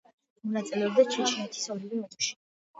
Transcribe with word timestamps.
მონაწილეობდა 0.47 1.05
ჩეჩნეთის 1.17 1.71
ორივე 1.77 2.05
ომში. 2.09 2.35